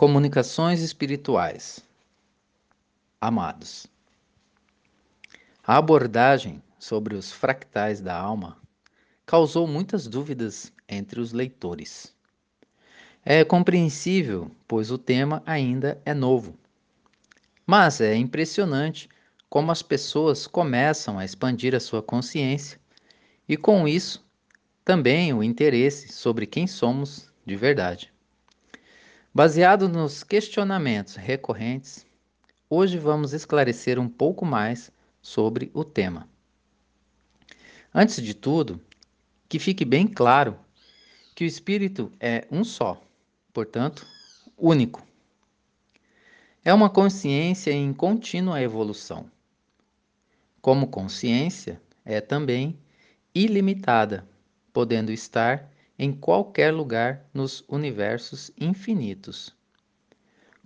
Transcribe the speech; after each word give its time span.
Comunicações 0.00 0.80
espirituais. 0.80 1.86
Amados, 3.20 3.86
a 5.62 5.76
abordagem 5.76 6.62
sobre 6.78 7.14
os 7.14 7.30
fractais 7.30 8.00
da 8.00 8.18
alma 8.18 8.56
causou 9.26 9.66
muitas 9.66 10.06
dúvidas 10.06 10.72
entre 10.88 11.20
os 11.20 11.34
leitores. 11.34 12.14
É 13.22 13.44
compreensível, 13.44 14.50
pois 14.66 14.90
o 14.90 14.96
tema 14.96 15.42
ainda 15.44 16.00
é 16.06 16.14
novo. 16.14 16.56
Mas 17.66 18.00
é 18.00 18.16
impressionante 18.16 19.06
como 19.50 19.70
as 19.70 19.82
pessoas 19.82 20.46
começam 20.46 21.18
a 21.18 21.26
expandir 21.26 21.74
a 21.74 21.80
sua 21.80 22.02
consciência 22.02 22.80
e, 23.46 23.54
com 23.54 23.86
isso, 23.86 24.24
também 24.82 25.34
o 25.34 25.42
interesse 25.42 26.10
sobre 26.10 26.46
quem 26.46 26.66
somos 26.66 27.30
de 27.44 27.54
verdade. 27.54 28.10
Baseado 29.32 29.88
nos 29.88 30.24
questionamentos 30.24 31.14
recorrentes, 31.14 32.04
hoje 32.68 32.98
vamos 32.98 33.32
esclarecer 33.32 33.96
um 33.96 34.08
pouco 34.08 34.44
mais 34.44 34.90
sobre 35.22 35.70
o 35.72 35.84
tema. 35.84 36.28
Antes 37.94 38.20
de 38.20 38.34
tudo, 38.34 38.80
que 39.48 39.60
fique 39.60 39.84
bem 39.84 40.08
claro 40.08 40.58
que 41.32 41.44
o 41.44 41.46
espírito 41.46 42.10
é 42.18 42.44
um 42.50 42.64
só, 42.64 43.00
portanto, 43.52 44.04
único. 44.58 45.06
É 46.64 46.74
uma 46.74 46.90
consciência 46.90 47.70
em 47.70 47.94
contínua 47.94 48.60
evolução. 48.60 49.30
Como 50.60 50.88
consciência, 50.88 51.80
é 52.04 52.20
também 52.20 52.76
ilimitada, 53.32 54.26
podendo 54.72 55.12
estar 55.12 55.70
em 56.02 56.14
qualquer 56.14 56.72
lugar 56.72 57.28
nos 57.34 57.62
universos 57.68 58.50
infinitos. 58.58 59.54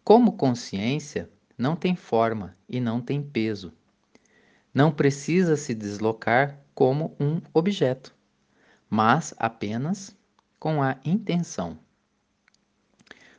Como 0.04 0.36
consciência, 0.36 1.28
não 1.58 1.74
tem 1.74 1.96
forma 1.96 2.56
e 2.68 2.78
não 2.78 3.00
tem 3.00 3.20
peso. 3.20 3.72
Não 4.72 4.92
precisa 4.92 5.56
se 5.56 5.74
deslocar 5.74 6.60
como 6.72 7.16
um 7.18 7.40
objeto, 7.52 8.14
mas 8.88 9.34
apenas 9.36 10.16
com 10.56 10.80
a 10.80 11.00
intenção. 11.04 11.80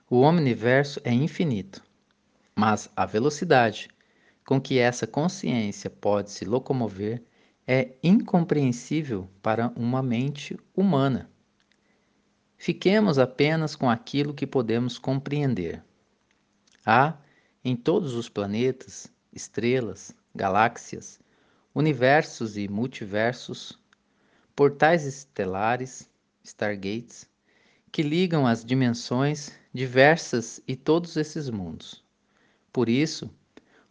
O 0.10 0.20
omniverso 0.20 1.00
é 1.02 1.14
infinito, 1.14 1.82
mas 2.54 2.90
a 2.94 3.06
velocidade 3.06 3.88
com 4.46 4.60
que 4.60 4.80
essa 4.80 5.08
consciência 5.08 5.90
pode 5.90 6.30
se 6.30 6.44
locomover 6.44 7.24
é 7.66 7.96
incompreensível 8.04 9.30
para 9.42 9.72
uma 9.78 10.04
mente 10.04 10.60
humana. 10.76 11.34
Fiquemos 12.66 13.20
apenas 13.20 13.76
com 13.76 13.88
aquilo 13.88 14.34
que 14.34 14.48
podemos 14.48 14.98
compreender. 14.98 15.84
Há, 16.84 17.16
em 17.64 17.76
todos 17.76 18.16
os 18.16 18.28
planetas, 18.28 19.06
estrelas, 19.32 20.16
galáxias, 20.34 21.20
universos 21.76 22.58
e 22.58 22.68
multiversos, 22.68 23.80
portais 24.56 25.06
estelares, 25.06 26.10
stargates, 26.44 27.30
que 27.92 28.02
ligam 28.02 28.48
as 28.48 28.66
dimensões 28.66 29.52
diversas 29.72 30.60
e 30.68 30.76
todos 30.76 31.18
esses 31.18 31.52
mundos. 31.52 32.04
Por 32.74 32.90
isso, 32.90 33.30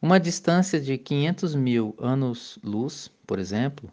uma 0.03 0.19
distância 0.19 0.81
de 0.81 0.99
500 0.99 1.55
mil 1.55 1.95
anos-luz, 1.97 3.09
por 3.25 3.39
exemplo, 3.39 3.89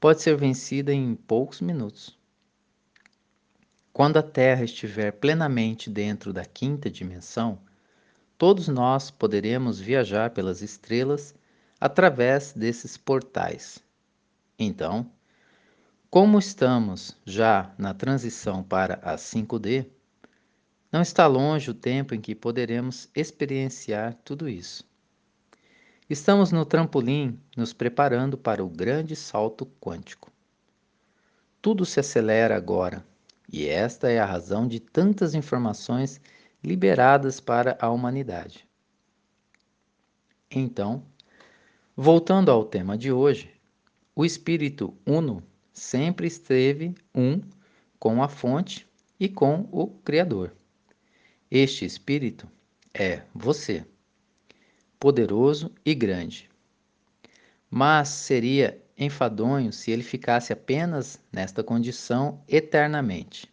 pode 0.00 0.22
ser 0.22 0.34
vencida 0.34 0.94
em 0.94 1.14
poucos 1.14 1.60
minutos. 1.60 2.16
Quando 3.94 4.16
a 4.16 4.24
Terra 4.24 4.64
estiver 4.64 5.12
plenamente 5.12 5.88
dentro 5.88 6.32
da 6.32 6.44
quinta 6.44 6.90
dimensão, 6.90 7.60
todos 8.36 8.66
nós 8.66 9.08
poderemos 9.08 9.78
viajar 9.78 10.30
pelas 10.30 10.62
estrelas 10.62 11.32
através 11.80 12.52
desses 12.52 12.96
portais. 12.96 13.78
Então, 14.58 15.08
como 16.10 16.40
estamos 16.40 17.16
já 17.24 17.72
na 17.78 17.94
transição 17.94 18.64
para 18.64 18.94
a 18.94 19.14
5D, 19.14 19.86
não 20.90 21.00
está 21.00 21.28
longe 21.28 21.70
o 21.70 21.74
tempo 21.74 22.16
em 22.16 22.20
que 22.20 22.34
poderemos 22.34 23.08
experienciar 23.14 24.18
tudo 24.24 24.48
isso. 24.48 24.84
Estamos 26.10 26.50
no 26.50 26.66
trampolim 26.66 27.40
nos 27.56 27.72
preparando 27.72 28.36
para 28.36 28.64
o 28.64 28.68
grande 28.68 29.14
salto 29.14 29.64
quântico. 29.80 30.32
Tudo 31.62 31.86
se 31.86 32.00
acelera 32.00 32.56
agora 32.56 33.13
e 33.52 33.66
esta 33.68 34.10
é 34.10 34.18
a 34.18 34.26
razão 34.26 34.66
de 34.66 34.80
tantas 34.80 35.34
informações 35.34 36.20
liberadas 36.62 37.40
para 37.40 37.76
a 37.80 37.90
humanidade. 37.90 38.66
Então, 40.50 41.04
voltando 41.96 42.50
ao 42.50 42.64
tema 42.64 42.96
de 42.96 43.12
hoje, 43.12 43.50
o 44.14 44.24
espírito 44.24 44.96
uno 45.06 45.42
sempre 45.72 46.26
esteve 46.26 46.94
um 47.14 47.40
com 47.98 48.22
a 48.22 48.28
fonte 48.28 48.86
e 49.18 49.28
com 49.28 49.68
o 49.72 49.88
Criador. 49.88 50.54
Este 51.50 51.84
espírito 51.84 52.48
é 52.92 53.22
você, 53.34 53.84
poderoso 54.98 55.72
e 55.84 55.94
grande. 55.94 56.48
Mas 57.70 58.08
seria 58.08 58.83
enfadonho 58.96 59.72
se 59.72 59.90
ele 59.90 60.02
ficasse 60.02 60.52
apenas 60.52 61.20
nesta 61.32 61.62
condição 61.62 62.40
eternamente. 62.48 63.52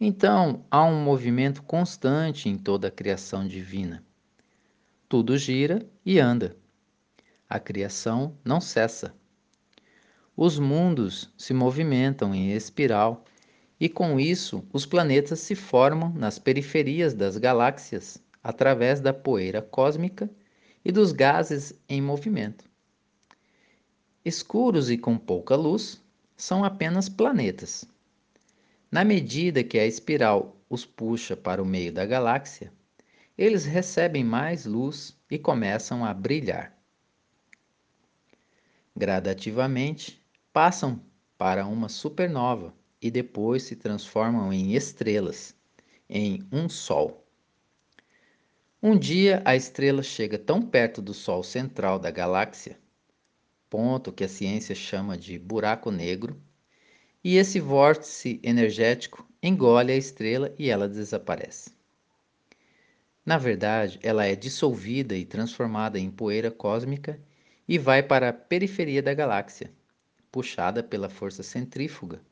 Então, 0.00 0.64
há 0.70 0.84
um 0.84 1.02
movimento 1.02 1.62
constante 1.62 2.48
em 2.48 2.56
toda 2.56 2.88
a 2.88 2.90
criação 2.90 3.46
divina. 3.46 4.04
Tudo 5.08 5.36
gira 5.36 5.84
e 6.06 6.20
anda. 6.20 6.56
A 7.48 7.58
criação 7.58 8.36
não 8.44 8.60
cessa. 8.60 9.12
Os 10.36 10.58
mundos 10.58 11.32
se 11.36 11.52
movimentam 11.52 12.32
em 12.32 12.52
espiral 12.52 13.24
e, 13.80 13.88
com 13.88 14.20
isso, 14.20 14.64
os 14.72 14.86
planetas 14.86 15.40
se 15.40 15.56
formam 15.56 16.12
nas 16.12 16.38
periferias 16.38 17.12
das 17.12 17.36
galáxias 17.36 18.22
através 18.42 19.00
da 19.00 19.12
poeira 19.12 19.60
cósmica 19.60 20.30
e 20.84 20.92
dos 20.92 21.10
gases 21.10 21.74
em 21.88 22.00
movimento 22.00 22.67
escuros 24.24 24.90
e 24.90 24.98
com 24.98 25.16
pouca 25.16 25.54
luz, 25.54 26.02
são 26.36 26.64
apenas 26.64 27.08
planetas. 27.08 27.84
Na 28.90 29.04
medida 29.04 29.62
que 29.64 29.78
a 29.78 29.86
espiral 29.86 30.56
os 30.68 30.84
puxa 30.84 31.36
para 31.36 31.62
o 31.62 31.66
meio 31.66 31.92
da 31.92 32.06
galáxia, 32.06 32.72
eles 33.36 33.64
recebem 33.64 34.24
mais 34.24 34.64
luz 34.64 35.16
e 35.30 35.38
começam 35.38 36.04
a 36.04 36.12
brilhar. 36.12 36.76
Gradativamente, 38.96 40.20
passam 40.52 41.00
para 41.36 41.66
uma 41.66 41.88
supernova 41.88 42.74
e 43.00 43.10
depois 43.10 43.62
se 43.62 43.76
transformam 43.76 44.52
em 44.52 44.74
estrelas, 44.74 45.54
em 46.08 46.42
um 46.50 46.68
Sol. 46.68 47.24
Um 48.82 48.98
dia 48.98 49.42
a 49.44 49.54
estrela 49.54 50.02
chega 50.02 50.38
tão 50.38 50.62
perto 50.62 51.00
do 51.00 51.14
Sol 51.14 51.42
central 51.42 51.98
da 51.98 52.10
galáxia 52.10 52.78
ponto 53.70 54.12
que 54.12 54.24
a 54.24 54.28
ciência 54.28 54.74
chama 54.74 55.16
de 55.16 55.38
buraco 55.38 55.90
negro, 55.90 56.40
e 57.22 57.36
esse 57.36 57.60
vórtice 57.60 58.40
energético 58.42 59.26
engole 59.42 59.92
a 59.92 59.96
estrela 59.96 60.54
e 60.58 60.70
ela 60.70 60.88
desaparece. 60.88 61.70
Na 63.24 63.36
verdade, 63.36 63.98
ela 64.02 64.24
é 64.24 64.34
dissolvida 64.34 65.14
e 65.14 65.24
transformada 65.24 65.98
em 65.98 66.10
poeira 66.10 66.50
cósmica 66.50 67.20
e 67.68 67.78
vai 67.78 68.02
para 68.02 68.30
a 68.30 68.32
periferia 68.32 69.02
da 69.02 69.12
galáxia, 69.12 69.70
puxada 70.32 70.82
pela 70.82 71.10
força 71.10 71.42
centrífuga, 71.42 72.22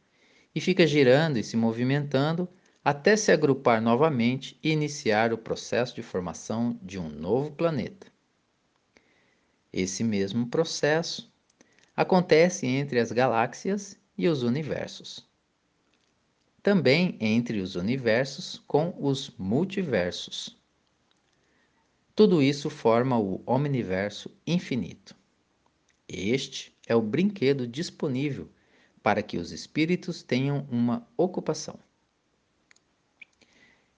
e 0.55 0.61
fica 0.61 0.87
girando 0.87 1.37
e 1.37 1.45
se 1.45 1.57
movimentando 1.57 2.49
até 2.83 3.17
se 3.17 3.31
agrupar 3.31 3.83
novamente 3.83 4.59
e 4.63 4.71
iniciar 4.71 5.33
o 5.33 5.39
processo 5.39 5.95
de 5.95 6.03
formação 6.03 6.78
de 6.81 6.99
um 6.99 7.09
novo 7.09 7.51
planeta. 7.51 8.07
Esse 9.72 10.03
mesmo 10.03 10.47
processo 10.47 11.31
acontece 11.97 12.66
entre 12.66 12.98
as 12.98 13.10
galáxias 13.10 13.98
e 14.19 14.28
os 14.28 14.43
universos. 14.43 15.27
Também 16.63 17.16
entre 17.21 17.60
os 17.60 17.75
universos 17.75 18.63
com 18.66 18.95
os 18.98 19.31
multiversos. 19.39 20.57
Tudo 22.15 22.43
isso 22.43 22.69
forma 22.69 23.19
o 23.19 23.43
omniverso 23.47 24.31
infinito. 24.47 25.16
Este 26.09 26.77
é 26.87 26.95
o 26.95 27.01
brinquedo 27.01 27.66
disponível 27.66 28.48
para 29.03 29.22
que 29.22 29.39
os 29.39 29.53
espíritos 29.53 30.22
tenham 30.22 30.66
uma 30.71 31.07
ocupação. 31.16 31.78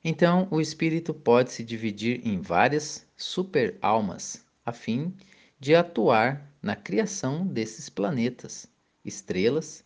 Então, 0.05 0.47
o 0.51 0.61
espírito 0.61 1.13
pode 1.13 1.53
se 1.53 1.65
dividir 1.65 2.27
em 2.27 2.41
várias 2.41 3.07
super-almas, 3.17 4.45
a 4.65 4.73
fim 4.73 5.15
de 5.59 5.75
atuar 5.75 6.49
na 6.63 6.75
criação 6.75 7.47
desses 7.47 7.89
planetas, 7.89 8.69
estrelas 9.05 9.85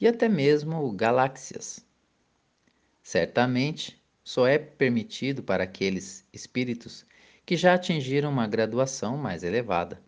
e 0.00 0.06
até 0.06 0.28
mesmo 0.28 0.90
galáxias. 0.92 1.84
Certamente, 3.02 4.02
só 4.22 4.46
é 4.46 4.58
permitido 4.58 5.42
para 5.42 5.64
aqueles 5.64 6.26
espíritos 6.32 7.04
que 7.44 7.56
já 7.56 7.74
atingiram 7.74 8.30
uma 8.30 8.46
graduação 8.46 9.18
mais 9.18 9.42
elevada. 9.42 10.00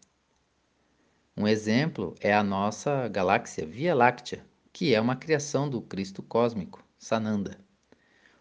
Um 1.37 1.47
exemplo 1.47 2.14
é 2.20 2.32
a 2.32 2.43
nossa 2.43 3.08
galáxia 3.08 3.67
Via 3.67 3.94
Láctea, 3.94 4.43
que 4.73 4.94
é 4.94 5.00
uma 5.00 5.17
criação 5.17 5.69
do 5.69 5.82
Cristo 5.82 6.23
cósmico, 6.23 6.82
Sananda, 6.99 7.58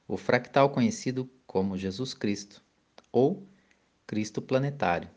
o 0.07 0.15
fractal 0.15 0.69
conhecido 0.69 1.29
como 1.45 1.77
Jesus 1.77 2.13
Cristo, 2.13 2.63
ou 3.11 3.45
Cristo 4.07 4.41
planetário, 4.41 5.09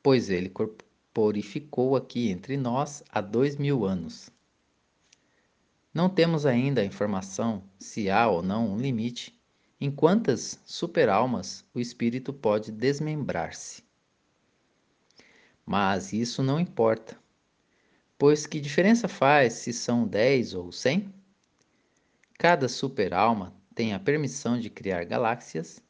pois 0.00 0.30
ele 0.30 0.48
corporificou 1.12 1.94
aqui 1.94 2.30
entre 2.30 2.56
nós 2.56 3.04
há 3.10 3.20
dois 3.20 3.56
mil 3.56 3.84
anos. 3.84 4.30
Não 5.92 6.08
temos 6.08 6.46
ainda 6.46 6.80
a 6.80 6.84
informação 6.84 7.62
se 7.78 8.08
há 8.08 8.26
ou 8.28 8.42
não 8.42 8.72
um 8.72 8.78
limite 8.78 9.38
em 9.78 9.90
quantas 9.90 10.58
superalmas 10.64 11.66
o 11.74 11.80
espírito 11.80 12.32
pode 12.32 12.72
desmembrar-se. 12.72 13.84
Mas 15.66 16.14
isso 16.14 16.42
não 16.42 16.58
importa, 16.58 17.14
pois 18.16 18.46
que 18.46 18.58
diferença 18.58 19.06
faz 19.06 19.52
se 19.54 19.72
são 19.72 20.06
10 20.06 20.54
ou 20.54 20.72
100? 20.72 21.12
Cada 22.38 22.68
superalma 22.68 23.54
tem 23.74 23.92
a 23.92 24.00
permissão 24.00 24.58
de 24.58 24.70
criar 24.70 25.04
galáxias, 25.04 25.82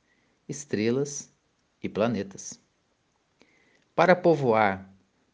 estrelas 0.49 1.33
e 1.81 1.89
planetas. 1.89 2.61
Para 3.95 4.17
povoar 4.17 4.92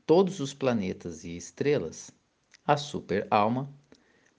todos 0.09 0.41
os 0.41 0.55
planetas 0.55 1.23
e 1.23 1.37
estrelas, 1.37 2.11
a 2.67 2.79
superalma 2.79 3.71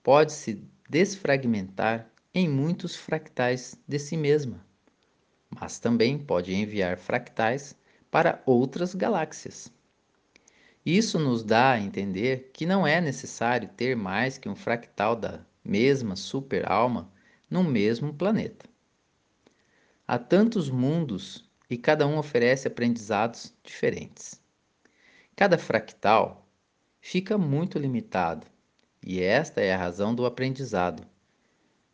pode 0.02 0.32
se 0.32 0.68
desfragmentar 0.90 2.10
em 2.34 2.50
muitos 2.50 2.96
fractais 2.96 3.80
de 3.88 4.00
si 4.00 4.18
mesma, 4.18 4.66
mas 5.48 5.78
também 5.78 6.18
pode 6.18 6.56
enviar 6.56 6.98
fractais 6.98 7.76
para 8.10 8.42
outras 8.48 8.96
galáxias. 8.96 9.72
Isso 10.84 11.20
nos 11.20 11.44
dá 11.44 11.74
a 11.74 11.80
entender 11.80 12.50
que 12.52 12.66
não 12.66 12.88
é 12.88 13.00
necessário 13.00 13.70
ter 13.70 13.96
mais 13.96 14.40
que 14.40 14.50
um 14.50 14.56
fractal 14.56 15.16
da 15.16 15.46
mesma 15.64 16.16
super-alma 16.16 17.12
no 17.48 17.64
mesmo 17.64 18.12
planeta. 18.12 18.68
Há 20.08 20.18
tantos 20.18 20.68
mundos 20.68 21.48
e 21.70 21.78
cada 21.78 22.08
um 22.08 22.18
oferece 22.18 22.68
aprendizados 22.68 23.54
diferentes. 23.64 24.39
Cada 25.40 25.58
fractal 25.58 26.46
fica 27.00 27.38
muito 27.38 27.80
limitado 27.80 28.46
e 29.02 29.22
esta 29.22 29.62
é 29.62 29.74
a 29.74 29.78
razão 29.78 30.14
do 30.14 30.26
aprendizado, 30.26 31.08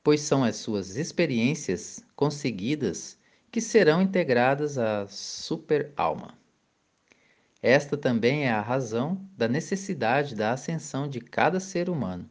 pois 0.04 0.22
são 0.22 0.44
as 0.44 0.56
suas 0.56 0.96
experiências 0.96 2.04
conseguidas 2.16 3.20
que 3.52 3.62
serão 3.62 4.02
integradas 4.02 4.80
à 4.80 5.08
super-alma. 5.08 6.36
Esta 7.62 7.96
também 7.96 8.46
é 8.46 8.52
a 8.52 8.62
razão 8.62 9.24
da 9.38 9.48
necessidade 9.48 10.34
da 10.34 10.52
ascensão 10.52 11.08
de 11.08 11.22
cada 11.22 11.60
ser 11.60 11.88
humano. 11.88 12.28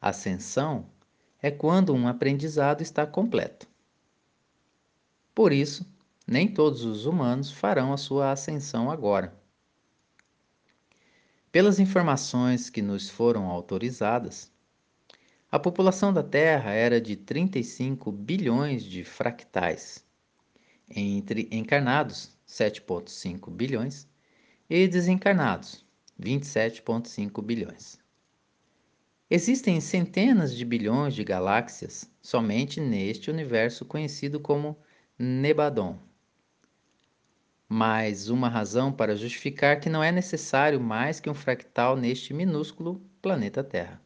Ascensão 0.00 0.90
é 1.40 1.52
quando 1.52 1.94
um 1.94 2.08
aprendizado 2.08 2.82
está 2.82 3.06
completo. 3.06 3.68
Por 5.32 5.52
isso, 5.52 5.86
nem 6.30 6.46
todos 6.46 6.84
os 6.84 7.06
humanos 7.06 7.50
farão 7.50 7.92
a 7.92 7.96
sua 7.96 8.30
ascensão 8.30 8.88
agora. 8.88 9.36
Pelas 11.50 11.80
informações 11.80 12.70
que 12.70 12.80
nos 12.80 13.10
foram 13.10 13.46
autorizadas, 13.46 14.48
a 15.50 15.58
população 15.58 16.12
da 16.12 16.22
Terra 16.22 16.70
era 16.70 17.00
de 17.00 17.16
35 17.16 18.12
bilhões 18.12 18.84
de 18.84 19.02
fractais, 19.02 20.06
entre 20.88 21.48
encarnados, 21.50 22.30
7,5 22.46 23.50
bilhões, 23.50 24.08
e 24.68 24.86
desencarnados, 24.86 25.84
27,5 26.16 27.42
bilhões. 27.42 27.98
Existem 29.28 29.80
centenas 29.80 30.54
de 30.54 30.64
bilhões 30.64 31.12
de 31.12 31.24
galáxias 31.24 32.08
somente 32.22 32.80
neste 32.80 33.32
universo 33.32 33.84
conhecido 33.84 34.38
como 34.38 34.78
Nebadon 35.18 36.09
mais 37.72 38.28
uma 38.28 38.48
razão 38.48 38.90
para 38.92 39.14
justificar 39.14 39.78
que 39.78 39.88
não 39.88 40.02
é 40.02 40.10
necessário 40.10 40.80
mais 40.80 41.20
que 41.20 41.30
um 41.30 41.34
fractal 41.34 41.94
neste 41.94 42.34
minúsculo 42.34 43.00
planeta 43.22 43.62
Terra. 43.62 44.02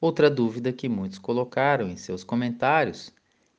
Outra 0.00 0.30
dúvida 0.30 0.72
que 0.72 0.88
muitos 0.88 1.18
colocaram 1.18 1.88
em 1.88 1.96
seus 1.96 2.22
comentários 2.22 3.12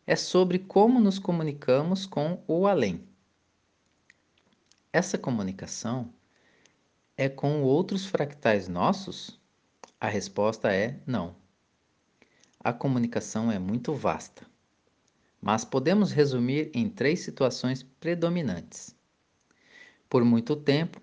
é 0.08 0.16
sobre 0.16 0.60
como 0.60 1.02
nos 1.02 1.20
comunicamos 1.20 2.06
com 2.06 2.42
o 2.48 2.68
além. 2.68 3.04
Essa 4.94 5.18
comunicação 5.18 6.14
é 7.18 7.28
com 7.28 7.64
outros 7.64 8.06
fractais 8.06 8.70
nossos? 8.70 9.38
A 10.00 10.08
resposta 10.08 10.74
é 10.74 11.02
não. 11.06 11.36
A 12.62 12.72
comunicação 12.72 13.52
é 13.52 13.60
muito 13.60 13.94
vasta 13.94 14.55
mas 15.46 15.64
podemos 15.64 16.12
resumir 16.12 16.72
em 16.74 16.90
três 16.90 17.20
situações 17.20 17.84
predominantes. 17.84 18.96
Por 20.10 20.26
muito 20.26 20.56
tempo, 20.56 21.00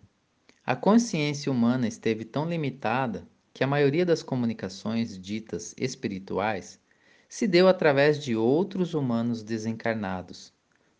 a 0.66 0.74
consciência 0.74 1.52
humana 1.52 1.86
esteve 1.86 2.24
tão 2.24 2.50
limitada 2.50 3.24
que 3.54 3.62
a 3.62 3.68
maioria 3.68 4.04
das 4.04 4.20
comunicações 4.20 5.16
ditas 5.16 5.76
espirituais 5.78 6.80
se 7.28 7.46
deu 7.46 7.68
através 7.68 8.20
de 8.20 8.34
outros 8.34 8.94
humanos 8.94 9.44
desencarnados, 9.44 10.52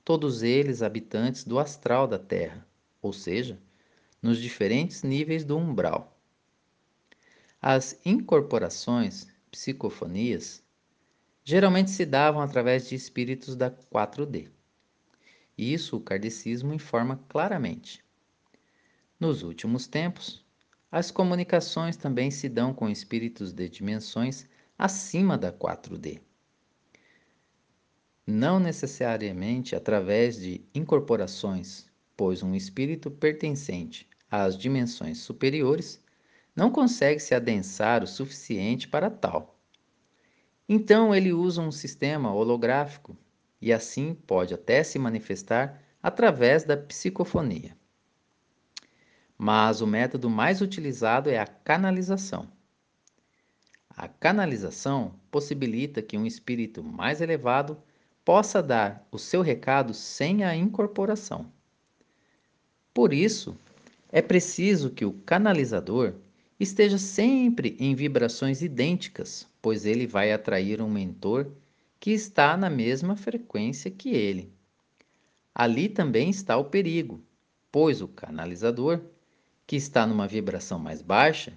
todos 0.05 0.45
eles 0.45 0.81
habitantes 0.81 1.43
do 1.43 1.59
astral 1.59 2.07
da 2.07 2.21
Terra, 2.21 2.65
ou 3.03 3.13
seja, 3.13 3.59
nos 4.23 4.39
diferentes 4.39 5.03
níveis 5.03 5.45
do 5.45 5.59
umbral. 5.59 6.17
As 7.61 7.99
incorporações, 8.05 9.27
psicofonias, 9.51 10.63
geralmente 11.45 11.91
se 11.91 12.07
davam 12.07 12.41
através 12.41 12.89
de 12.89 12.95
espíritos 12.95 13.57
da 13.57 13.71
4D. 13.71 14.49
Isso 15.57 15.97
o 15.97 16.01
kardecismo 16.01 16.73
informa 16.73 17.21
claramente. 17.29 18.03
Nos 19.19 19.43
últimos 19.43 19.87
tempos, 19.87 20.45
as 20.91 21.11
comunicações 21.11 21.97
também 21.97 22.31
se 22.31 22.49
dão 22.49 22.75
com 22.75 22.89
espíritos 22.89 23.53
de 23.53 23.69
dimensões 23.69 24.49
acima 24.79 25.39
da 25.39 25.53
4D. 25.53 26.21
Não 28.27 28.61
necessariamente 28.61 29.75
através 29.75 30.37
de 30.37 30.65
incorporações, 30.75 31.87
pois 32.17 32.43
um 32.43 32.55
espírito 32.55 33.11
pertencente 33.11 34.09
às 34.31 34.57
dimensões 34.57 35.19
superiores 35.19 36.03
não 36.55 36.71
consegue 36.71 37.21
se 37.21 37.35
adensar 37.35 38.03
o 38.05 38.07
suficiente 38.07 38.87
para 38.87 39.11
tal. 39.11 39.62
Então 40.69 41.15
ele 41.15 41.33
usa 41.33 41.61
um 41.61 41.73
sistema 41.73 42.33
holográfico 42.33 43.17
e 43.61 43.73
assim 43.73 44.15
pode 44.15 44.55
até 44.55 44.83
se 44.83 44.99
manifestar 44.99 45.83
através 46.03 46.65
da 46.65 46.77
psicofonia. 46.77 47.77
Mas 49.39 49.81
o 49.81 49.87
método 49.87 50.31
mais 50.31 50.61
utilizado 50.61 51.29
é 51.29 51.39
a 51.39 51.47
canalização. 51.47 52.49
A 53.91 54.09
canalização 54.09 55.15
possibilita 55.31 56.01
que 56.01 56.17
um 56.17 56.25
espírito 56.25 56.83
mais 56.83 57.21
elevado 57.21 57.77
possa 58.25 58.63
dar 58.63 59.07
o 59.11 59.19
seu 59.19 59.43
recado 59.43 59.93
sem 59.93 60.45
a 60.45 60.55
incorporação. 60.57 61.53
Por 62.95 63.13
isso, 63.13 63.57
é 64.11 64.23
preciso 64.23 64.91
que 64.91 65.05
o 65.05 65.13
canalizador 65.13 66.15
esteja 66.59 66.99
sempre 66.99 67.77
em 67.81 67.95
vibrações 67.95 68.63
idênticas, 68.63 69.49
pois 69.63 69.87
ele 69.87 70.07
vai 70.07 70.33
atrair 70.33 70.83
um 70.83 70.91
mentor 70.91 71.53
que 72.01 72.11
está 72.11 72.57
na 72.57 72.69
mesma 72.69 73.17
frequência 73.17 73.89
que 73.89 74.11
ele. 74.11 74.53
Ali 75.55 75.89
também 75.89 76.29
está 76.29 76.57
o 76.57 76.65
perigo, 76.65 77.23
pois 77.71 78.03
o 78.03 78.09
canalizador, 78.09 79.01
que 79.65 79.77
está 79.77 80.05
numa 80.05 80.27
vibração 80.27 80.81
mais 80.81 81.01
baixa, 81.01 81.57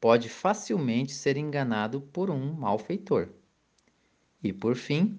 pode 0.00 0.28
facilmente 0.28 1.12
ser 1.12 1.36
enganado 1.36 2.00
por 2.00 2.30
um 2.30 2.52
malfeitor. 2.52 3.28
E 4.42 4.52
por 4.52 4.76
fim, 4.76 5.18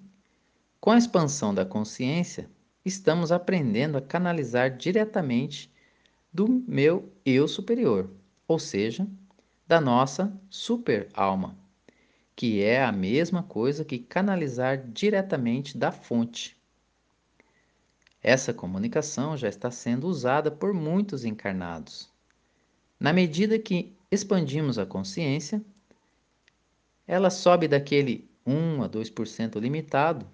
com 0.80 0.90
a 0.90 0.98
expansão 0.98 1.54
da 1.54 1.66
consciência, 1.66 2.50
estamos 2.84 3.30
aprendendo 3.30 3.98
a 3.98 4.02
canalizar 4.02 4.76
diretamente 4.76 5.70
do 6.32 6.48
meu 6.66 7.12
eu 7.24 7.46
superior, 7.46 8.10
ou 8.48 8.58
seja, 8.58 9.06
da 9.66 9.80
nossa 9.80 10.32
super-alma, 10.48 11.56
que 12.34 12.62
é 12.62 12.82
a 12.82 12.92
mesma 12.92 13.42
coisa 13.42 13.84
que 13.84 13.98
canalizar 13.98 14.78
diretamente 14.90 15.76
da 15.76 15.92
fonte. 15.92 16.56
Essa 18.22 18.54
comunicação 18.54 19.36
já 19.36 19.48
está 19.48 19.70
sendo 19.70 20.06
usada 20.06 20.50
por 20.50 20.72
muitos 20.72 21.24
encarnados. 21.24 22.08
Na 22.98 23.12
medida 23.12 23.58
que 23.58 23.92
expandimos 24.10 24.78
a 24.78 24.86
consciência, 24.86 25.60
ela 27.06 27.30
sobe 27.30 27.66
daquele 27.66 28.30
1 28.46 28.82
a 28.82 28.88
2% 28.88 29.60
limitado 29.60 30.26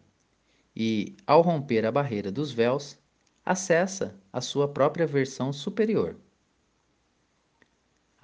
e, 0.76 1.16
ao 1.26 1.40
romper 1.40 1.86
a 1.86 1.90
barreira 1.90 2.30
dos 2.30 2.52
véus, 2.52 2.98
acessa 3.44 4.14
a 4.32 4.40
sua 4.40 4.68
própria 4.68 5.06
versão 5.06 5.52
superior. 5.52 6.16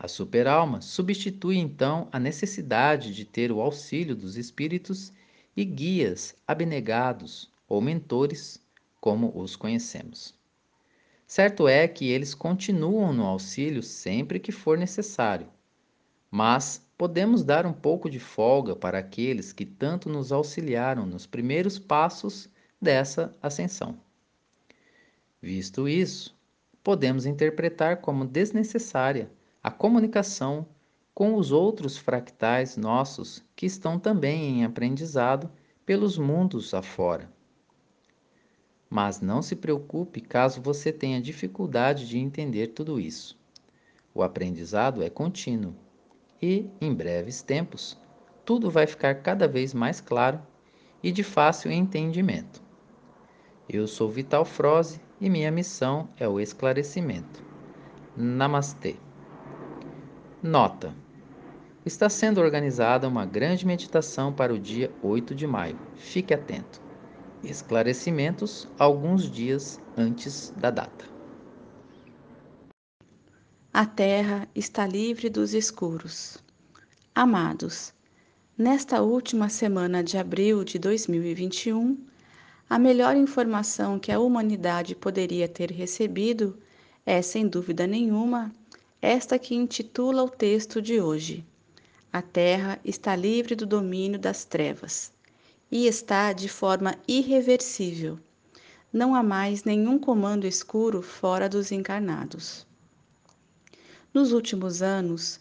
A 0.04 0.08
superalma 0.08 0.82
substitui 0.82 1.56
então 1.56 2.08
a 2.12 2.20
necessidade 2.20 3.14
de 3.14 3.24
ter 3.24 3.50
o 3.50 3.58
auxílio 3.62 4.14
dos 4.14 4.36
espíritos 4.36 5.10
e 5.56 5.64
guias 5.64 6.36
abnegados 6.46 7.50
ou 7.66 7.80
mentores, 7.80 8.62
como 9.00 9.32
os 9.34 9.56
conhecemos. 9.56 10.34
Certo 11.26 11.66
é 11.66 11.88
que 11.88 12.04
eles 12.10 12.34
continuam 12.34 13.14
no 13.14 13.24
auxílio 13.24 13.82
sempre 13.82 14.38
que 14.38 14.52
for 14.52 14.76
necessário, 14.76 15.48
mas 16.30 16.86
podemos 16.98 17.42
dar 17.42 17.64
um 17.64 17.72
pouco 17.72 18.10
de 18.10 18.20
folga 18.20 18.76
para 18.76 18.98
aqueles 18.98 19.54
que 19.54 19.64
tanto 19.64 20.10
nos 20.10 20.32
auxiliaram 20.32 21.06
nos 21.06 21.24
primeiros 21.24 21.78
passos 21.78 22.46
dessa 22.78 23.34
ascensão. 23.40 23.98
Visto 25.40 25.88
isso, 25.88 26.36
podemos 26.82 27.24
interpretar 27.24 28.02
como 28.02 28.26
desnecessária 28.26 29.30
a 29.64 29.70
comunicação 29.70 30.66
com 31.14 31.36
os 31.36 31.50
outros 31.50 31.96
fractais 31.96 32.76
nossos 32.76 33.42
que 33.56 33.64
estão 33.64 33.98
também 33.98 34.58
em 34.58 34.64
aprendizado 34.64 35.50
pelos 35.86 36.18
mundos 36.18 36.74
afora. 36.74 37.32
Mas 38.90 39.22
não 39.22 39.40
se 39.40 39.56
preocupe 39.56 40.20
caso 40.20 40.60
você 40.60 40.92
tenha 40.92 41.18
dificuldade 41.18 42.06
de 42.06 42.18
entender 42.18 42.68
tudo 42.68 43.00
isso. 43.00 43.40
O 44.12 44.22
aprendizado 44.22 45.02
é 45.02 45.08
contínuo 45.08 45.74
e, 46.42 46.68
em 46.78 46.94
breves 46.94 47.40
tempos, 47.40 47.96
tudo 48.44 48.70
vai 48.70 48.86
ficar 48.86 49.14
cada 49.22 49.48
vez 49.48 49.72
mais 49.72 49.98
claro 49.98 50.42
e 51.02 51.10
de 51.10 51.22
fácil 51.22 51.72
entendimento. 51.72 52.62
Eu 53.66 53.86
sou 53.86 54.10
Vital 54.10 54.44
Froze 54.44 55.00
e 55.18 55.30
minha 55.30 55.50
missão 55.50 56.10
é 56.18 56.28
o 56.28 56.38
esclarecimento. 56.38 57.42
Namastê. 58.14 58.96
Nota: 60.46 60.94
Está 61.86 62.10
sendo 62.10 62.38
organizada 62.38 63.08
uma 63.08 63.24
grande 63.24 63.66
meditação 63.66 64.30
para 64.30 64.52
o 64.52 64.58
dia 64.58 64.92
8 65.02 65.34
de 65.34 65.46
maio. 65.46 65.78
Fique 65.96 66.34
atento. 66.34 66.82
Esclarecimentos 67.42 68.68
alguns 68.78 69.30
dias 69.30 69.80
antes 69.96 70.52
da 70.54 70.70
data. 70.70 71.06
A 73.72 73.86
terra 73.86 74.46
está 74.54 74.86
livre 74.86 75.30
dos 75.30 75.54
escuros. 75.54 76.36
Amados, 77.14 77.94
nesta 78.58 79.00
última 79.00 79.48
semana 79.48 80.04
de 80.04 80.18
abril 80.18 80.62
de 80.62 80.78
2021, 80.78 81.96
a 82.68 82.78
melhor 82.78 83.16
informação 83.16 83.98
que 83.98 84.12
a 84.12 84.20
humanidade 84.20 84.94
poderia 84.94 85.48
ter 85.48 85.70
recebido 85.70 86.58
é, 87.06 87.22
sem 87.22 87.48
dúvida 87.48 87.86
nenhuma, 87.86 88.52
esta 89.00 89.38
que 89.38 89.54
intitula 89.54 90.22
o 90.22 90.28
texto 90.28 90.80
de 90.80 91.00
hoje. 91.00 91.44
A 92.12 92.22
Terra 92.22 92.78
está 92.84 93.16
livre 93.16 93.54
do 93.54 93.66
domínio 93.66 94.18
das 94.18 94.44
trevas 94.44 95.12
e 95.70 95.86
está 95.86 96.32
de 96.32 96.48
forma 96.48 96.94
irreversível. 97.08 98.18
Não 98.92 99.14
há 99.14 99.22
mais 99.22 99.64
nenhum 99.64 99.98
comando 99.98 100.46
escuro 100.46 101.02
fora 101.02 101.48
dos 101.48 101.72
encarnados. 101.72 102.66
Nos 104.12 104.30
últimos 104.30 104.80
anos, 104.80 105.38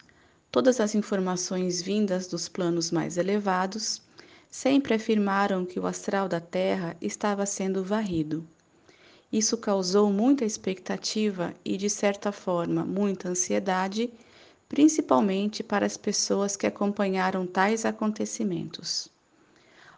todas 0.50 0.80
as 0.80 0.96
informações 0.96 1.80
vindas 1.80 2.26
dos 2.26 2.48
planos 2.48 2.90
mais 2.90 3.16
elevados 3.16 4.02
sempre 4.50 4.94
afirmaram 4.94 5.64
que 5.64 5.78
o 5.78 5.86
astral 5.86 6.28
da 6.28 6.40
Terra 6.40 6.96
estava 7.00 7.46
sendo 7.46 7.84
varrido. 7.84 8.44
Isso 9.34 9.58
causou 9.58 10.12
muita 10.12 10.44
expectativa 10.44 11.56
e, 11.64 11.76
de 11.76 11.90
certa 11.90 12.30
forma, 12.30 12.84
muita 12.84 13.28
ansiedade, 13.28 14.08
principalmente 14.68 15.60
para 15.60 15.84
as 15.84 15.96
pessoas 15.96 16.54
que 16.54 16.68
acompanharam 16.68 17.44
tais 17.44 17.84
acontecimentos. 17.84 19.08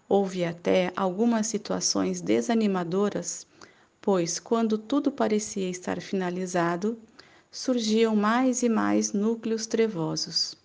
Houve 0.09 0.43
até 0.43 0.91
algumas 0.97 1.49
situações 1.49 2.23
desanimadoras, 2.23 3.47
pois, 4.01 4.41
quando 4.41 4.79
tudo 4.79 5.13
parecia 5.13 5.69
estar 5.69 6.01
finalizado, 6.01 6.99
surgiam 7.51 8.17
mais 8.17 8.63
e 8.63 8.71
mais 8.71 9.13
núcleos 9.13 9.67
trevosos. 9.67 10.57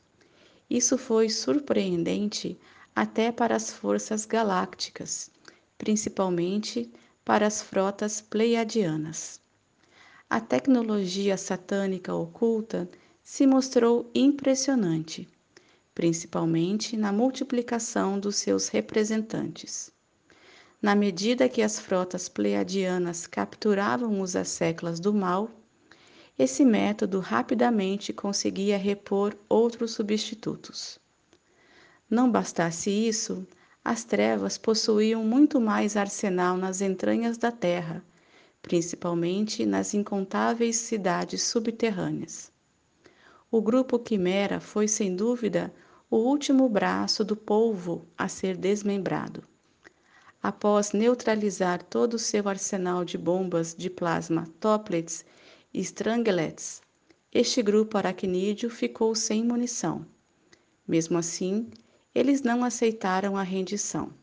Isso 0.70 0.98
foi 0.98 1.28
surpreendente 1.28 2.58
até 2.96 3.34
para 3.34 3.54
as 3.54 3.70
forças 3.70 4.25
galácticas, 4.25 5.30
principalmente 5.78 6.90
para 7.32 7.48
as 7.48 7.62
frotas 7.62 8.20
pleiadianas. 8.20 9.40
A 10.30 10.42
tecnologia 10.42 11.38
satânica 11.38 12.14
oculta 12.14 12.90
se 13.24 13.48
mostrou 13.48 14.12
impressionante, 14.14 15.26
principalmente 15.96 16.98
na 16.98 17.14
multiplicação 17.14 18.20
dos 18.20 18.36
seus 18.36 18.68
representantes. 18.68 19.90
Na 20.82 20.94
medida 20.94 21.48
que 21.48 21.62
as 21.62 21.80
frotas 21.80 22.28
pleiadianas 22.28 23.26
capturavam 23.26 24.20
os 24.20 24.36
asseclas 24.36 25.00
do 25.00 25.14
mal, 25.14 25.50
esse 26.38 26.66
método 26.66 27.22
rapidamente 27.22 28.12
conseguia 28.12 28.78
repor 28.78 29.38
outros 29.48 29.92
substitutos. 29.92 31.00
Não 32.10 32.30
bastasse 32.30 32.90
isso, 32.90 33.48
as 33.84 34.04
trevas 34.04 34.58
possuíam 34.58 35.24
muito 35.24 35.60
mais 35.60 35.98
arsenal 35.98 36.56
nas 36.56 36.82
entranhas 36.82 37.38
da 37.38 37.52
terra, 37.52 38.04
principalmente 38.62 39.66
nas 39.66 39.94
incontáveis 39.94 40.76
cidades 40.78 41.44
subterrâneas. 41.44 42.52
O 43.50 43.62
grupo 43.62 43.98
Quimera 43.98 44.60
foi, 44.60 44.88
sem 44.88 45.16
dúvida, 45.16 45.74
o 46.10 46.18
último 46.18 46.70
braço 46.70 47.26
do 47.26 47.36
polvo 47.36 48.08
a 48.18 48.28
ser 48.28 48.56
desmembrado. 48.56 49.44
Após 50.44 50.92
neutralizar 50.92 51.84
todo 51.84 52.16
o 52.16 52.20
seu 52.20 52.48
arsenal 52.48 53.04
de 53.04 53.18
bombas 53.18 53.76
de 53.76 53.90
plasma 53.90 54.48
Toplets 54.60 55.26
e 55.74 55.80
Stranglets, 55.80 56.82
este 57.32 57.62
grupo 57.62 57.98
aracnídeo 57.98 58.70
ficou 58.70 59.16
sem 59.16 59.44
munição. 59.44 60.06
Mesmo 60.88 61.18
assim, 61.18 61.70
eles 62.13 62.41
não 62.41 62.63
aceitaram 62.63 63.38
a 63.38 63.44
rendição. 63.44 64.13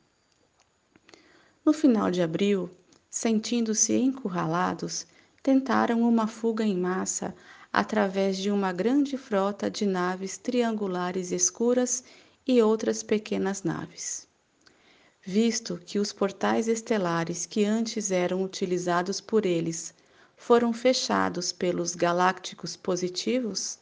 No 1.64 1.72
final 1.72 2.10
de 2.10 2.22
abril, 2.22 2.70
sentindo-se 3.10 3.94
encurralados, 3.94 5.06
tentaram 5.42 6.00
uma 6.02 6.26
fuga 6.26 6.64
em 6.64 6.76
massa 6.76 7.34
através 7.72 8.36
de 8.36 8.50
uma 8.50 8.72
grande 8.72 9.16
frota 9.16 9.70
de 9.70 9.86
naves 9.86 10.38
triangulares 10.38 11.30
escuras 11.30 12.04
e 12.46 12.62
outras 12.62 13.02
pequenas 13.02 13.62
naves. 13.62 14.26
Visto 15.22 15.78
que 15.84 15.98
os 15.98 16.12
portais 16.12 16.68
estelares 16.68 17.44
que 17.44 17.64
antes 17.64 18.10
eram 18.10 18.42
utilizados 18.42 19.20
por 19.20 19.44
eles 19.44 19.94
foram 20.36 20.72
fechados 20.72 21.52
pelos 21.52 21.94
galácticos 21.94 22.76
positivos, 22.76 23.78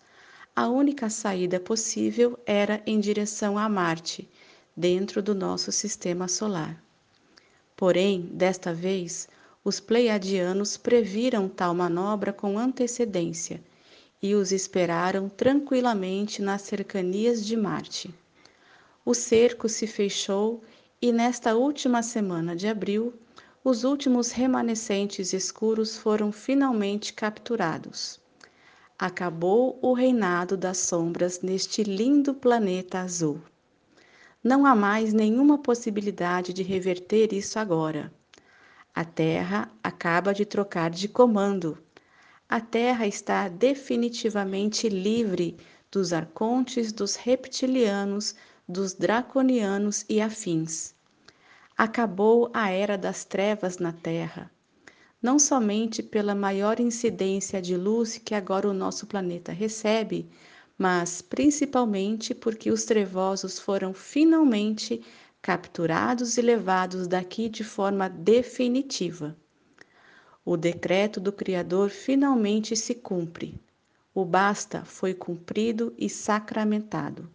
a 0.58 0.68
única 0.68 1.10
saída 1.10 1.60
possível 1.60 2.38
era 2.46 2.82
em 2.86 2.98
direção 2.98 3.58
a 3.58 3.68
Marte, 3.68 4.26
dentro 4.74 5.22
do 5.22 5.34
nosso 5.34 5.70
sistema 5.70 6.28
solar. 6.28 6.82
Porém, 7.76 8.22
desta 8.32 8.72
vez, 8.72 9.28
os 9.62 9.80
pleiadianos 9.80 10.78
previram 10.78 11.46
tal 11.46 11.74
manobra 11.74 12.32
com 12.32 12.58
antecedência 12.58 13.62
e 14.22 14.34
os 14.34 14.50
esperaram 14.50 15.28
tranquilamente 15.28 16.40
nas 16.40 16.62
cercanias 16.62 17.44
de 17.44 17.54
Marte. 17.54 18.14
O 19.04 19.12
cerco 19.12 19.68
se 19.68 19.86
fechou 19.86 20.64
e, 21.02 21.12
nesta 21.12 21.54
última 21.54 22.02
semana 22.02 22.56
de 22.56 22.66
abril, 22.66 23.12
os 23.62 23.84
últimos 23.84 24.30
remanescentes 24.30 25.34
escuros 25.34 25.98
foram 25.98 26.32
finalmente 26.32 27.12
capturados 27.12 28.24
acabou 28.98 29.78
o 29.82 29.92
reinado 29.92 30.56
das 30.56 30.78
sombras 30.78 31.42
neste 31.42 31.82
lindo 31.82 32.32
planeta 32.32 33.00
azul. 33.00 33.40
Não 34.42 34.64
há 34.64 34.74
mais 34.74 35.12
nenhuma 35.12 35.58
possibilidade 35.58 36.52
de 36.52 36.62
reverter 36.62 37.32
isso 37.32 37.58
agora. 37.58 38.12
A 38.94 39.04
Terra 39.04 39.70
acaba 39.82 40.32
de 40.32 40.46
trocar 40.46 40.90
de 40.90 41.08
comando. 41.08 41.76
A 42.48 42.60
Terra 42.60 43.06
está 43.06 43.48
definitivamente 43.48 44.88
livre 44.88 45.56
dos 45.90 46.12
arcontes, 46.12 46.92
dos 46.92 47.16
reptilianos, 47.16 48.34
dos 48.66 48.94
draconianos 48.94 50.04
e 50.08 50.20
afins. 50.20 50.94
Acabou 51.76 52.50
a 52.54 52.70
era 52.70 52.96
das 52.96 53.24
trevas 53.24 53.78
na 53.78 53.92
Terra 53.92 54.50
não 55.26 55.40
somente 55.40 56.04
pela 56.04 56.36
maior 56.36 56.78
incidência 56.78 57.60
de 57.60 57.76
luz 57.76 58.16
que 58.16 58.32
agora 58.32 58.68
o 58.68 58.72
nosso 58.72 59.08
planeta 59.08 59.50
recebe, 59.50 60.30
mas 60.78 61.20
principalmente 61.20 62.32
porque 62.32 62.70
os 62.70 62.84
trevosos 62.84 63.58
foram 63.58 63.92
finalmente 63.92 65.02
capturados 65.42 66.38
e 66.38 66.42
levados 66.42 67.08
daqui 67.08 67.48
de 67.48 67.64
forma 67.64 68.08
definitiva. 68.08 69.36
O 70.44 70.56
decreto 70.56 71.18
do 71.18 71.32
Criador 71.32 71.90
finalmente 71.90 72.76
se 72.76 72.94
cumpre. 72.94 73.60
O 74.14 74.24
basta 74.24 74.84
foi 74.84 75.12
cumprido 75.12 75.92
e 75.98 76.08
sacramentado. 76.08 77.28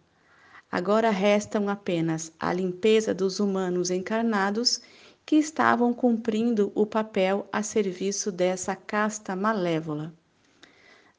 Agora 0.70 1.10
restam 1.10 1.68
apenas 1.68 2.32
a 2.40 2.54
limpeza 2.54 3.12
dos 3.12 3.38
humanos 3.38 3.90
encarnados 3.90 4.80
que 5.24 5.36
estavam 5.36 5.94
cumprindo 5.94 6.72
o 6.74 6.84
papel 6.84 7.48
a 7.52 7.62
serviço 7.62 8.32
dessa 8.32 8.74
casta 8.74 9.36
malévola. 9.36 10.12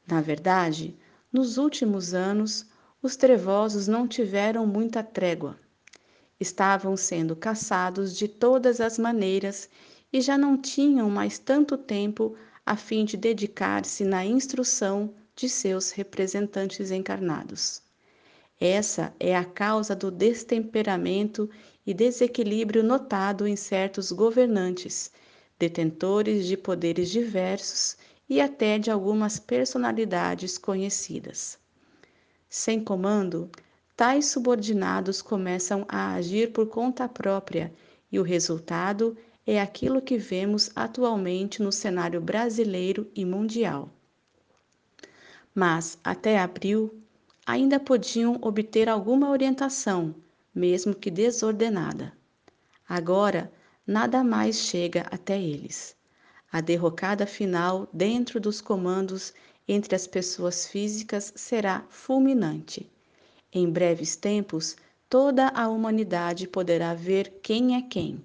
Na 0.07 0.21
verdade, 0.21 0.95
nos 1.31 1.57
últimos 1.57 2.13
anos, 2.13 2.65
os 3.01 3.15
trevosos 3.15 3.87
não 3.87 4.07
tiveram 4.07 4.67
muita 4.67 5.01
trégua. 5.01 5.57
Estavam 6.39 6.97
sendo 6.97 7.35
caçados 7.35 8.15
de 8.15 8.27
todas 8.27 8.81
as 8.81 8.97
maneiras 8.97 9.69
e 10.11 10.21
já 10.21 10.37
não 10.37 10.57
tinham 10.57 11.09
mais 11.09 11.39
tanto 11.39 11.77
tempo 11.77 12.35
a 12.65 12.75
fim 12.75 13.03
de 13.03 13.17
dedicar-se 13.17 14.03
na 14.03 14.25
instrução 14.25 15.13
de 15.35 15.49
seus 15.49 15.91
representantes 15.91 16.91
encarnados. 16.91 17.81
Essa 18.59 19.13
é 19.19 19.35
a 19.35 19.43
causa 19.43 19.95
do 19.95 20.11
destemperamento 20.11 21.49
e 21.85 21.93
desequilíbrio 21.93 22.83
notado 22.83 23.47
em 23.47 23.55
certos 23.55 24.11
governantes, 24.11 25.11
detentores 25.59 26.45
de 26.45 26.55
poderes 26.55 27.09
diversos 27.09 27.97
e 28.29 28.39
até 28.39 28.79
de 28.79 28.89
algumas 28.89 29.37
personalidades 29.39 30.57
conhecidas. 30.57 31.57
Sem 32.49 32.83
comando, 32.83 33.49
tais 33.95 34.27
subordinados 34.27 35.21
começam 35.21 35.85
a 35.87 36.13
agir 36.13 36.51
por 36.51 36.67
conta 36.67 37.07
própria 37.09 37.73
e 38.11 38.19
o 38.19 38.23
resultado 38.23 39.17
é 39.45 39.59
aquilo 39.59 40.01
que 40.01 40.17
vemos 40.17 40.71
atualmente 40.75 41.61
no 41.61 41.71
cenário 41.71 42.21
brasileiro 42.21 43.09
e 43.13 43.25
mundial. 43.25 43.89
Mas, 45.53 45.97
até 46.03 46.39
abril, 46.39 46.93
ainda 47.45 47.79
podiam 47.79 48.37
obter 48.41 48.87
alguma 48.87 49.29
orientação, 49.29 50.15
mesmo 50.53 50.93
que 50.93 51.09
desordenada. 51.09 52.13
Agora, 52.87 53.51
nada 53.85 54.23
mais 54.23 54.57
chega 54.57 55.01
até 55.11 55.41
eles. 55.41 55.95
A 56.51 56.61
derrocada 56.61 57.25
final 57.25 57.89
dentro 57.91 58.39
dos 58.39 58.61
comandos 58.61 59.33
entre 59.67 59.95
as 59.95 60.05
pessoas 60.05 60.67
físicas 60.67 61.33
será 61.35 61.85
fulminante. 61.89 62.91
Em 63.51 63.69
breves 63.69 64.15
tempos, 64.15 64.75
toda 65.09 65.47
a 65.49 65.67
humanidade 65.67 66.47
poderá 66.47 66.93
ver 66.93 67.39
quem 67.41 67.75
é 67.75 67.81
quem. 67.81 68.23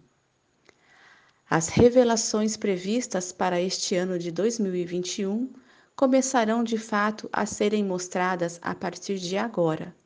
As 1.49 1.69
revelações 1.69 2.57
previstas 2.57 3.33
para 3.33 3.61
este 3.61 3.95
ano 3.95 4.19
de 4.19 4.31
2021 4.31 5.51
começarão 5.97 6.63
de 6.63 6.77
fato 6.77 7.29
a 7.33 7.47
serem 7.47 7.83
mostradas 7.83 8.59
a 8.63 8.75
partir 8.75 9.19
de 9.19 9.37
agora. 9.39 9.97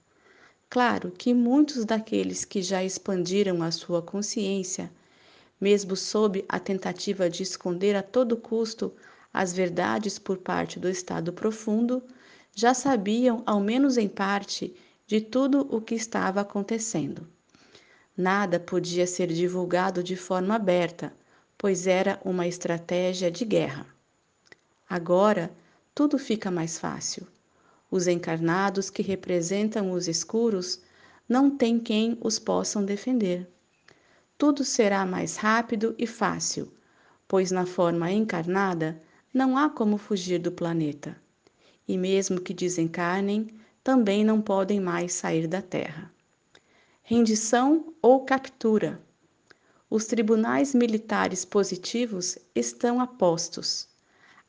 Claro 0.73 1.11
que 1.11 1.35
muitos 1.35 1.85
daqueles 1.85 2.47
que 2.47 2.63
já 2.63 2.83
expandiram 2.83 3.63
a 3.63 3.71
sua 3.71 4.01
consciência, 4.01 4.91
mesmo 5.61 5.95
sob 5.95 6.47
a 6.49 6.59
tentativa 6.59 7.29
de 7.29 7.43
esconder 7.43 7.95
a 7.95 8.03
todo 8.03 8.39
custo 8.39 8.91
as 9.35 9.53
verdades 9.53 10.19
por 10.19 10.39
parte 10.39 10.81
do 10.81 10.89
estado 10.89 11.31
profundo, 11.31 12.03
já 12.55 12.73
sabiam, 12.73 13.43
ao 13.45 13.61
menos 13.61 13.99
em 13.99 14.09
parte, 14.09 14.75
de 15.07 15.21
tudo 15.21 15.69
o 15.71 15.79
que 15.79 15.95
estava 15.95 16.41
acontecendo. 16.41 17.29
Nada 18.17 18.59
podia 18.59 19.07
ser 19.07 19.27
divulgado 19.27 20.03
de 20.03 20.17
forma 20.17 20.55
aberta, 20.55 21.13
pois 21.59 21.87
era 21.87 22.19
uma 22.25 22.47
estratégia 22.47 23.31
de 23.31 23.45
guerra. 23.45 23.87
Agora, 24.89 25.53
tudo 25.95 26.19
fica 26.19 26.51
mais 26.51 26.79
fácil. 26.79 27.27
Os 27.93 28.07
encarnados 28.07 28.89
que 28.89 29.03
representam 29.03 29.93
os 29.93 30.09
escuros 30.09 30.81
não 31.29 31.51
têm 31.51 31.79
quem 31.79 32.17
os 32.23 32.39
possam 32.39 32.83
defender. 32.83 33.47
Tudo 34.39 34.65
será 34.65 35.05
mais 35.05 35.37
rápido 35.37 35.95
e 35.99 36.07
fácil, 36.07 36.73
pois 37.29 37.51
na 37.51 37.67
forma 37.67 38.11
encarnada 38.11 38.99
não 39.33 39.59
há 39.59 39.69
como 39.69 39.99
fugir 39.99 40.39
do 40.39 40.51
planeta. 40.51 41.15
E 41.87 41.99
mesmo 41.99 42.41
que 42.41 42.55
desencarnem, 42.55 43.49
também 43.85 44.25
não 44.25 44.41
podem 44.41 44.81
mais 44.81 45.13
sair 45.13 45.47
da 45.47 45.61
Terra. 45.61 46.11
Rendição 47.03 47.93
ou 48.01 48.25
captura. 48.25 49.03
Os 49.91 50.07
tribunais 50.07 50.75
militares 50.75 51.45
positivos 51.45 52.39
estão 52.55 53.01
a 53.01 53.07
postos 53.07 53.92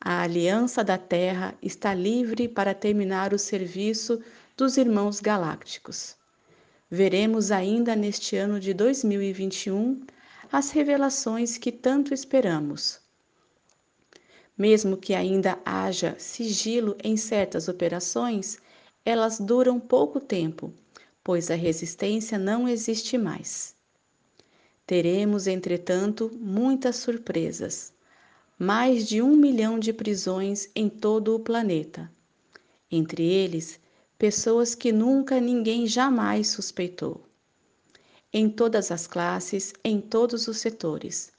a 0.06 0.22
Aliança 0.22 0.84
da 0.84 0.98
Terra 0.98 1.56
está 1.62 1.94
livre 1.94 2.50
para 2.50 2.74
terminar 2.74 3.34
o 3.34 3.40
serviço 3.40 4.22
dos 4.58 4.76
irmãos 4.76 5.22
galácticos. 5.22 6.18
Veremos 6.92 7.52
ainda 7.52 7.96
neste 7.96 8.36
ano 8.36 8.60
de 8.60 8.74
2021 8.74 10.06
as 10.52 10.72
revelações 10.72 11.58
que 11.58 11.72
tanto 11.72 12.14
esperamos. 12.14 13.00
Mesmo 14.58 14.98
que 14.98 15.14
ainda 15.14 15.58
haja 15.64 16.18
sigilo 16.20 16.98
em 17.02 17.16
certas 17.16 17.70
operações, 17.70 18.58
elas 19.06 19.40
duram 19.40 19.80
pouco 19.80 20.20
tempo, 20.20 20.74
pois 21.24 21.50
a 21.50 21.56
resistência 21.56 22.38
não 22.38 22.68
existe 22.68 23.18
mais. 23.18 23.74
Teremos, 24.86 25.48
entretanto, 25.48 26.30
muitas 26.38 26.98
surpresas 26.98 27.93
mais 28.58 29.08
de 29.08 29.22
um 29.22 29.36
milhão 29.36 29.80
de 29.80 29.92
prisões 29.92 30.70
em 30.76 30.88
todo 30.88 31.36
o 31.36 31.40
planeta. 31.40 32.12
Entre 32.90 33.24
eles, 33.24 33.80
pessoas 34.18 34.76
que 34.76 34.92
nunca 34.92 35.40
ninguém 35.42 35.88
jamais 35.88 36.50
suspeitou. 36.50 37.26
Em 38.32 38.50
todas 38.50 38.92
as 38.92 39.06
classes, 39.06 39.74
em 39.84 40.00
todos 40.00 40.48
os 40.48 40.58
setores, 40.58 41.32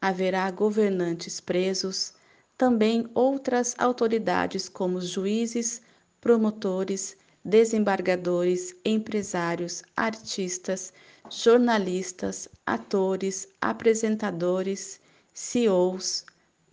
haverá 0.00 0.50
governantes 0.50 1.40
presos, 1.40 2.12
também 2.56 3.08
outras 3.14 3.74
autoridades 3.78 4.68
como 4.68 5.00
juízes, 5.00 5.80
promotores, 6.20 7.16
desembargadores, 7.44 8.74
empresários, 8.84 9.82
artistas, 9.96 10.92
jornalistas, 11.30 12.48
atores, 12.66 13.48
apresentadores, 13.60 15.00
CEOs, 15.32 16.24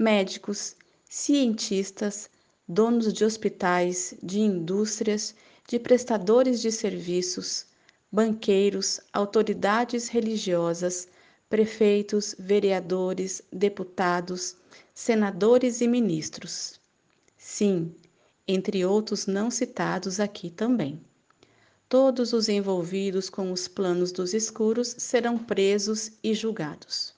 médicos, 0.01 0.75
cientistas, 1.07 2.27
donos 2.67 3.13
de 3.13 3.23
hospitais, 3.23 4.15
de 4.23 4.39
indústrias, 4.39 5.35
de 5.67 5.77
prestadores 5.77 6.59
de 6.59 6.71
serviços, 6.71 7.67
banqueiros, 8.11 8.99
autoridades 9.13 10.07
religiosas, 10.07 11.07
prefeitos, 11.47 12.35
vereadores, 12.39 13.43
deputados, 13.53 14.55
senadores 14.95 15.81
e 15.81 15.87
ministros. 15.87 16.79
Sim, 17.37 17.93
entre 18.47 18.83
outros 18.83 19.27
não 19.27 19.51
citados 19.51 20.19
aqui 20.19 20.49
também. 20.49 20.99
Todos 21.87 22.33
os 22.33 22.49
envolvidos 22.49 23.29
com 23.29 23.51
os 23.51 23.67
planos 23.67 24.11
dos 24.11 24.33
escuros 24.33 24.95
serão 24.97 25.37
presos 25.37 26.13
e 26.23 26.33
julgados. 26.33 27.13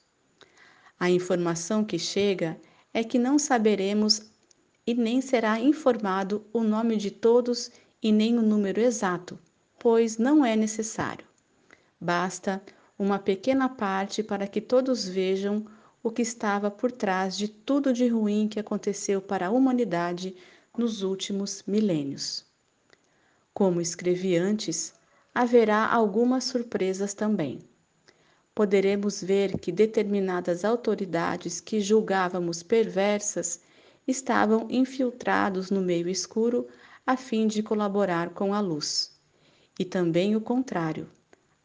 A 1.00 1.10
informação 1.10 1.86
que 1.86 1.98
chega 1.98 2.60
é 2.94 3.04
que 3.04 3.18
não 3.18 3.40
saberemos 3.40 4.22
e 4.86 4.94
nem 4.94 5.20
será 5.20 5.60
informado 5.60 6.46
o 6.54 6.62
nome 6.62 6.96
de 6.96 7.10
todos 7.10 7.72
e 8.02 8.12
nem 8.12 8.38
o 8.38 8.42
número 8.42 8.80
exato, 8.80 9.40
pois 9.80 10.18
não 10.18 10.46
é 10.46 10.56
necessário. 10.56 11.26
Basta 12.00 12.62
uma 13.00 13.18
pequena 13.18 13.68
parte 13.68 14.22
para 14.22 14.46
que 14.46 14.62
todos 14.62 15.08
vejam 15.08 15.66
o 16.04 16.12
que 16.12 16.22
estava 16.22 16.70
por 16.70 16.92
trás 16.92 17.36
de 17.36 17.48
tudo 17.48 17.92
de 17.94 18.08
ruim 18.08 18.48
que 18.48 18.60
aconteceu 18.60 19.22
para 19.22 19.48
a 19.48 19.52
humanidade 19.52 20.36
nos 20.78 21.02
últimos 21.02 21.64
milênios. 21.66 22.46
Como 23.54 23.82
escrevi 23.82 24.38
antes, 24.38 24.94
haverá 25.34 25.88
algumas 25.88 26.44
surpresas 26.44 27.14
também 27.14 27.60
poderemos 28.56 29.24
ver 29.24 29.58
que 29.60 29.72
determinadas 29.72 30.64
autoridades 30.64 31.60
que 31.60 31.82
julgávamos 31.82 32.62
perversas 32.62 33.62
estavam 34.08 34.68
infiltrados 34.70 35.72
no 35.72 35.82
meio 35.82 36.10
escuro 36.10 36.68
a 37.06 37.18
fim 37.18 37.48
de 37.48 37.64
colaborar 37.64 38.30
com 38.30 38.54
a 38.54 38.60
luz. 38.60 39.12
E 39.80 39.84
também 39.84 40.36
o 40.36 40.42
contrário. 40.42 41.10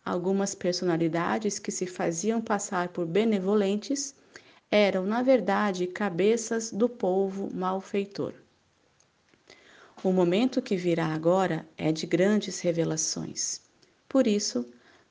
Algumas 0.05 0.55
personalidades 0.55 1.59
que 1.59 1.71
se 1.71 1.87
faziam 1.87 2.41
passar 2.41 2.89
por 2.89 3.07
benevolentes 3.07 4.15
eram, 4.71 5.05
na 5.05 5.23
verdade, 5.23 5.87
cabeças 5.87 6.71
do 6.73 6.89
povo 6.89 7.51
malfeitor. 7.55 8.33
O 10.03 10.13
momento 10.13 10.63
que 10.63 10.77
virá 10.77 11.07
agora 11.07 11.69
é 11.77 11.91
de 11.93 12.07
grandes 12.07 12.61
revelações. 12.61 13.61
Por 14.09 14.27
isso, 14.27 14.65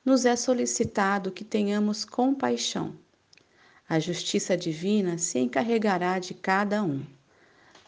nos 0.08 0.24
é 0.24 0.34
solicitado 0.34 1.30
que 1.30 1.44
tenhamos 1.44 2.02
compaixão. 2.02 2.96
A 3.86 4.00
justiça 4.00 4.56
divina 4.56 5.18
se 5.18 5.38
encarregará 5.38 6.18
de 6.18 6.32
cada 6.32 6.82
um. 6.82 7.04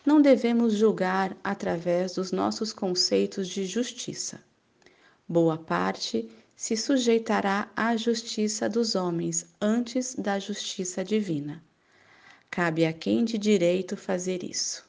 Não 0.04 0.20
devemos 0.20 0.74
julgar 0.74 1.34
através 1.42 2.16
dos 2.16 2.30
nossos 2.30 2.74
conceitos 2.74 3.48
de 3.48 3.64
justiça. 3.64 4.38
Boa 5.26 5.56
parte 5.56 6.30
se 6.54 6.76
sujeitará 6.76 7.70
à 7.74 7.96
justiça 7.96 8.68
dos 8.68 8.94
homens 8.94 9.46
antes 9.58 10.14
da 10.14 10.38
justiça 10.38 11.02
divina. 11.02 11.64
Cabe 12.50 12.84
a 12.84 12.92
quem 12.92 13.24
de 13.24 13.38
direito 13.38 13.96
fazer 13.96 14.44
isso. 14.44 14.84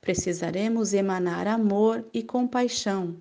Precisaremos 0.00 0.94
emanar 0.94 1.46
amor 1.46 2.04
e 2.12 2.24
compaixão, 2.24 3.16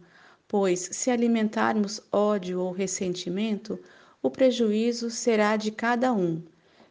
pois 0.49 0.89
se 0.91 1.11
alimentarmos 1.11 2.01
ódio 2.11 2.59
ou 2.59 2.71
ressentimento, 2.71 3.79
o 4.19 4.31
prejuízo 4.31 5.11
será 5.11 5.55
de 5.55 5.69
cada 5.69 6.11
um, 6.11 6.41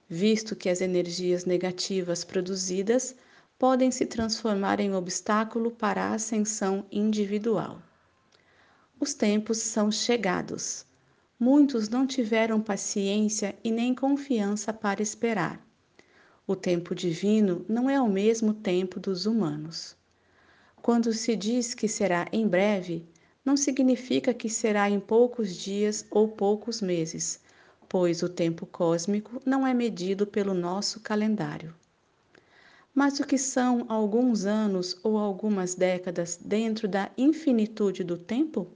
visto 0.08 0.54
que 0.54 0.68
as 0.68 0.80
energias 0.80 1.44
negativas 1.44 2.22
produzidas 2.22 3.16
podem 3.58 3.90
se 3.90 4.06
transformar 4.06 4.78
em 4.78 4.94
obstáculo 4.94 5.72
para 5.72 6.04
a 6.04 6.14
ascensão 6.14 6.86
individual. 6.90 7.82
Os 9.00 9.12
tempos 9.12 9.58
são 9.58 9.90
chegados. 9.90 10.86
Muitos 11.36 11.88
não 11.88 12.06
tiveram 12.06 12.60
paciência 12.60 13.56
e 13.64 13.72
nem 13.72 13.92
confiança 13.92 14.72
para 14.72 15.02
esperar. 15.02 15.60
O 16.46 16.54
tempo 16.54 16.94
divino 16.94 17.66
não 17.68 17.90
é 17.90 18.00
o 18.00 18.08
mesmo 18.08 18.54
tempo 18.54 19.00
dos 19.00 19.26
humanos. 19.26 19.96
Quando 20.80 21.12
se 21.12 21.34
diz 21.34 21.74
que 21.74 21.88
será 21.88 22.28
em 22.32 22.46
breve, 22.46 23.04
não 23.44 23.56
significa 23.56 24.34
que 24.34 24.48
será 24.48 24.90
em 24.90 25.00
poucos 25.00 25.56
dias 25.56 26.04
ou 26.10 26.28
poucos 26.28 26.80
meses, 26.82 27.40
pois 27.88 28.22
o 28.22 28.28
tempo 28.28 28.66
cósmico 28.66 29.40
não 29.46 29.66
é 29.66 29.72
medido 29.72 30.26
pelo 30.26 30.52
nosso 30.52 31.00
calendário. 31.00 31.74
Mas 32.94 33.20
o 33.20 33.26
que 33.26 33.38
são 33.38 33.86
alguns 33.88 34.44
anos 34.44 34.98
ou 35.02 35.16
algumas 35.16 35.74
décadas 35.74 36.36
dentro 36.36 36.88
da 36.88 37.10
infinitude 37.16 38.02
do 38.02 38.18
tempo? 38.18 38.66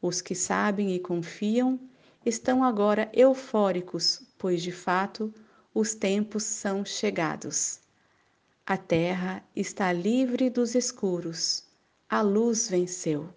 Os 0.00 0.20
que 0.20 0.34
sabem 0.34 0.94
e 0.94 1.00
confiam 1.00 1.78
estão 2.24 2.62
agora 2.62 3.10
eufóricos, 3.12 4.22
pois 4.38 4.62
de 4.62 4.72
fato 4.72 5.32
os 5.74 5.94
tempos 5.94 6.44
são 6.44 6.84
chegados. 6.84 7.80
A 8.64 8.76
terra 8.76 9.42
está 9.54 9.92
livre 9.92 10.48
dos 10.48 10.74
escuros, 10.74 11.64
a 12.08 12.22
luz 12.22 12.68
venceu. 12.68 13.28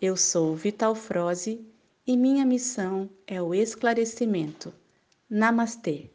Eu 0.00 0.16
sou 0.16 0.54
Vital 0.54 0.94
Froze 0.94 1.60
e 2.06 2.16
minha 2.16 2.44
missão 2.44 3.10
é 3.26 3.42
o 3.42 3.52
esclarecimento. 3.52 4.72
Namastê! 5.28 6.08